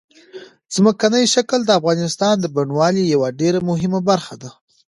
ځمکنی 0.75 1.25
شکل 1.33 1.59
د 1.65 1.71
افغانستان 1.79 2.35
د 2.39 2.45
بڼوالۍ 2.55 3.03
یوه 3.13 3.29
ډېره 3.39 3.59
مهمه 3.69 3.99
برخه 4.09 4.35
ده. 4.41 4.49